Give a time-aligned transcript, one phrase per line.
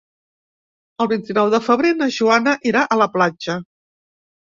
[1.03, 3.59] El vint-i-nou de febrer na Joana irà a la platja.